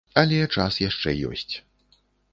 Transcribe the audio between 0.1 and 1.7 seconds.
Але час яшчэ ёсць.